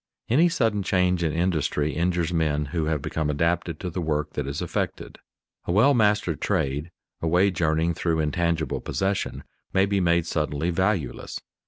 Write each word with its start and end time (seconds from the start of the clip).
_Any 0.33 0.49
sudden 0.49 0.81
change 0.81 1.21
in 1.23 1.31
industry 1.31 1.93
injures 1.93 2.33
men 2.33 2.65
who 2.73 2.85
have 2.85 3.03
become 3.03 3.29
adapted 3.29 3.79
to 3.81 3.91
the 3.91 4.01
work 4.01 4.33
that 4.33 4.47
is 4.47 4.59
affected. 4.59 5.19
A 5.65 5.71
well 5.71 5.93
mastered 5.93 6.41
trade, 6.41 6.89
a 7.21 7.27
wage 7.27 7.61
earning 7.61 7.93
though 7.93 8.17
intangible 8.17 8.81
possession, 8.81 9.43
may 9.73 9.85
be 9.85 9.99
made 9.99 10.25
suddenly 10.25 10.71
valueless. 10.71 11.39